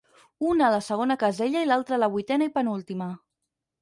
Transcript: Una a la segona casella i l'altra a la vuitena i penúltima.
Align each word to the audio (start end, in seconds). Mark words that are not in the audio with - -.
Una 0.51 0.65
a 0.67 0.69
la 0.75 0.79
segona 0.85 1.17
casella 1.25 1.63
i 1.65 1.69
l'altra 1.73 1.99
a 1.99 2.03
la 2.05 2.11
vuitena 2.15 2.49
i 2.51 2.53
penúltima. 2.57 3.11